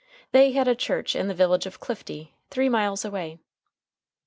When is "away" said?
3.05-3.37